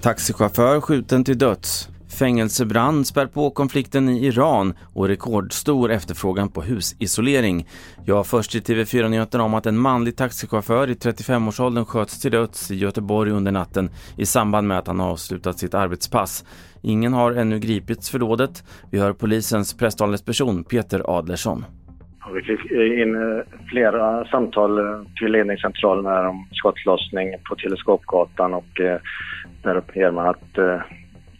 Taxichaufför 0.00 0.80
skjuten 0.80 1.24
till 1.24 1.38
döds. 1.38 1.88
Fängelsebrand 2.08 3.06
spär 3.06 3.26
på 3.26 3.50
konflikten 3.50 4.08
i 4.08 4.26
Iran 4.26 4.74
och 4.94 5.08
rekordstor 5.08 5.90
efterfrågan 5.90 6.48
på 6.48 6.62
husisolering. 6.62 7.68
Jag 8.04 8.26
först 8.26 8.54
i 8.54 8.60
TV4 8.60 9.08
Nyheterna 9.08 9.44
om 9.44 9.54
att 9.54 9.66
en 9.66 9.78
manlig 9.78 10.16
taxichaufför 10.16 10.90
i 10.90 10.94
35-årsåldern 10.94 11.84
sköts 11.84 12.20
till 12.20 12.30
döds 12.30 12.70
i 12.70 12.76
Göteborg 12.76 13.30
under 13.30 13.52
natten 13.52 13.90
i 14.16 14.26
samband 14.26 14.68
med 14.68 14.78
att 14.78 14.86
han 14.86 15.00
avslutat 15.00 15.58
sitt 15.58 15.74
arbetspass. 15.74 16.44
Ingen 16.82 17.12
har 17.12 17.32
ännu 17.32 17.58
gripits 17.58 18.10
för 18.10 18.18
dådet. 18.18 18.64
Vi 18.90 18.98
hör 18.98 19.12
polisens 19.12 19.74
presstalesperson 19.74 20.64
Peter 20.64 21.18
Adlersson. 21.18 21.64
Vi 22.34 22.42
fick 22.42 22.70
in 22.70 23.14
eh, 23.14 23.44
flera 23.70 24.24
samtal 24.24 24.78
eh, 24.78 25.00
till 25.18 25.32
ledningscentralen 25.32 26.06
här 26.06 26.26
om 26.26 26.46
skottlossning 26.52 27.34
på 27.48 27.54
Teleskopgatan 27.54 28.54
och 28.54 28.80
eh, 28.80 29.00
där 29.62 29.76
uppger 29.76 30.10
man 30.10 30.26
att 30.28 30.58
eh, 30.58 30.80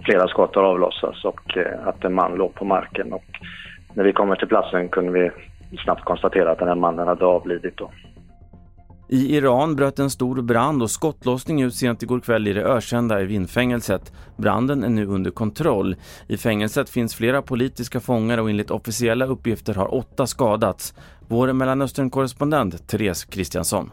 flera 0.05 0.29
skott 0.29 0.55
har 0.55 0.63
avlossats 0.63 1.25
och 1.25 1.59
att 1.85 2.05
en 2.05 2.15
man 2.15 2.35
låg 2.35 2.55
på 2.55 2.65
marken. 2.65 3.13
Och 3.13 3.25
när 3.95 4.05
vi 4.05 4.13
kommer 4.13 4.37
till 4.37 4.49
platsen 4.49 4.89
kunde 4.89 5.13
vi 5.13 5.31
snabbt 5.85 6.05
konstatera 6.05 6.51
att 6.51 6.59
den 6.59 6.69
här 6.69 6.75
mannen 6.75 7.09
hade 7.09 7.25
avlidit. 7.25 7.77
Då. 7.77 7.91
I 9.11 9.37
Iran 9.37 9.77
bröt 9.77 9.99
en 9.99 10.11
stor 10.11 10.43
brand 10.43 10.83
och 10.83 10.91
skottlossning 10.91 11.63
ut 11.63 11.75
sent 11.75 12.03
igår 12.03 12.21
kväll 12.21 12.49
i 12.49 12.53
det 12.53 12.63
ökända 12.63 13.21
Evinfängelset. 13.21 14.13
Branden 14.37 14.85
är 14.85 14.89
nu 14.89 15.07
under 15.07 15.31
kontroll. 15.31 15.97
I 16.27 16.37
fängelset 16.37 16.91
finns 16.91 17.15
flera 17.15 17.43
politiska 17.43 18.01
fångar 18.01 18.39
och 18.39 18.51
enligt 18.51 18.71
officiella 18.71 19.27
uppgifter 19.27 19.75
har 19.75 19.95
åtta 19.95 20.27
skadats. 20.27 20.95
Vår 21.29 21.53
Mellanöstern-korrespondent 21.53 22.87
Therese 22.89 23.25
Kristiansson. 23.25 23.91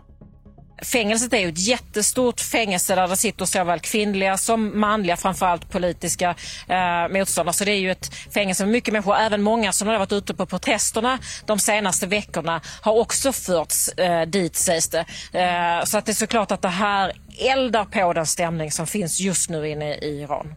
Fängelset 0.81 1.33
är 1.33 1.37
ju 1.37 1.49
ett 1.49 1.67
jättestort 1.67 2.41
fängelse 2.41 2.95
där 2.95 3.07
det 3.07 3.17
sitter 3.17 3.45
såväl 3.45 3.79
kvinnliga 3.79 4.37
som 4.37 4.79
manliga, 4.79 5.17
framförallt 5.17 5.69
politiska 5.69 6.35
eh, 6.67 7.07
motståndare. 7.09 7.53
Så 7.53 7.65
det 7.65 7.71
är 7.71 7.79
ju 7.79 7.91
ett 7.91 8.15
fängelse 8.33 8.63
med 8.63 8.71
mycket 8.71 8.91
människor. 8.93 9.15
Även 9.15 9.41
många 9.41 9.71
som 9.71 9.87
har 9.87 9.99
varit 9.99 10.11
ute 10.11 10.33
på 10.33 10.45
protesterna 10.45 11.19
de 11.45 11.59
senaste 11.59 12.07
veckorna 12.07 12.61
har 12.81 12.93
också 12.93 13.31
förts 13.31 13.89
eh, 13.89 14.21
dit 14.27 14.55
sägs 14.55 14.89
det. 14.89 15.05
Eh, 15.33 15.85
så 15.85 15.97
att 15.97 16.05
det 16.05 16.11
är 16.11 16.13
såklart 16.13 16.51
att 16.51 16.61
det 16.61 16.67
här 16.67 17.13
eldar 17.39 17.85
på 17.85 18.13
den 18.13 18.25
stämning 18.25 18.71
som 18.71 18.87
finns 18.87 19.19
just 19.19 19.49
nu 19.49 19.69
inne 19.69 19.95
i 19.95 20.21
Iran. 20.21 20.55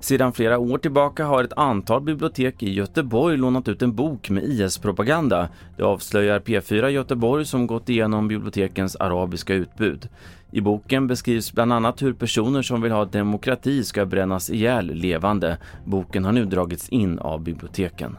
Sedan 0.00 0.32
flera 0.32 0.58
år 0.58 0.78
tillbaka 0.78 1.24
har 1.24 1.44
ett 1.44 1.52
antal 1.52 2.00
bibliotek 2.00 2.62
i 2.62 2.72
Göteborg 2.72 3.36
lånat 3.36 3.68
ut 3.68 3.82
en 3.82 3.94
bok 3.94 4.30
med 4.30 4.44
IS-propaganda. 4.44 5.48
Det 5.76 5.82
avslöjar 5.82 6.40
P4 6.40 6.88
Göteborg 6.88 7.44
som 7.44 7.66
gått 7.66 7.88
igenom 7.88 8.28
bibliotekens 8.28 8.96
arabiska 8.96 9.54
utbud. 9.54 10.08
I 10.50 10.60
boken 10.60 11.06
beskrivs 11.06 11.52
bland 11.52 11.72
annat 11.72 12.02
hur 12.02 12.12
personer 12.12 12.62
som 12.62 12.82
vill 12.82 12.92
ha 12.92 13.04
demokrati 13.04 13.84
ska 13.84 14.06
brännas 14.06 14.50
ihjäl 14.50 14.94
levande. 14.94 15.58
Boken 15.84 16.24
har 16.24 16.32
nu 16.32 16.44
dragits 16.44 16.88
in 16.88 17.18
av 17.18 17.40
biblioteken. 17.40 18.16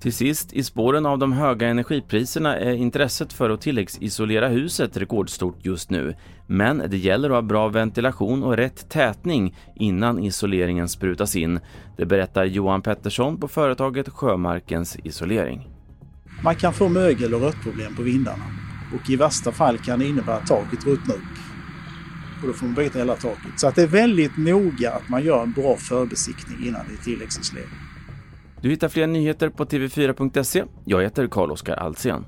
Till 0.00 0.12
sist, 0.12 0.52
i 0.52 0.62
spåren 0.62 1.06
av 1.06 1.18
de 1.18 1.32
höga 1.32 1.68
energipriserna 1.68 2.56
är 2.56 2.72
intresset 2.72 3.32
för 3.32 3.50
att 3.50 3.60
tilläggsisolera 3.60 4.48
huset 4.48 4.96
rekordstort 4.96 5.58
just 5.62 5.90
nu. 5.90 6.14
Men 6.46 6.82
det 6.88 6.96
gäller 6.96 7.30
att 7.30 7.34
ha 7.34 7.42
bra 7.42 7.68
ventilation 7.68 8.42
och 8.42 8.56
rätt 8.56 8.88
tätning 8.88 9.56
innan 9.76 10.18
isoleringen 10.18 10.88
sprutas 10.88 11.36
in. 11.36 11.60
Det 11.96 12.06
berättar 12.06 12.44
Johan 12.44 12.82
Pettersson 12.82 13.40
på 13.40 13.48
företaget 13.48 14.08
Sjömarkens 14.08 14.96
isolering. 15.04 15.68
Man 16.42 16.56
kan 16.56 16.72
få 16.72 16.88
mögel 16.88 17.34
och 17.34 17.40
rötproblem 17.40 17.96
på 17.96 18.02
vindarna 18.02 18.44
och 18.94 19.10
i 19.10 19.16
värsta 19.16 19.52
fall 19.52 19.78
kan 19.78 19.98
det 19.98 20.06
innebära 20.06 20.36
att 20.36 20.46
taket 20.46 20.86
ruttnar 20.86 21.14
upp. 21.14 21.22
Och 22.42 22.46
då 22.46 22.52
får 22.52 22.66
man 22.66 22.74
byta 22.74 22.98
hela 22.98 23.16
taket. 23.16 23.52
Så 23.56 23.66
att 23.66 23.74
det 23.74 23.82
är 23.82 23.86
väldigt 23.86 24.36
noga 24.36 24.92
att 24.92 25.08
man 25.08 25.24
gör 25.24 25.42
en 25.42 25.52
bra 25.52 25.76
förbesiktning 25.76 26.66
innan 26.66 26.80
det 26.88 26.94
är 26.94 27.04
tilläggsisolering. 27.04 27.89
Du 28.62 28.70
hittar 28.70 28.88
fler 28.88 29.06
nyheter 29.06 29.48
på 29.48 29.64
tv4.se. 29.64 30.64
Jag 30.84 31.02
heter 31.02 31.26
Carl-Oskar 31.26 31.76
Alsen. 31.76 32.24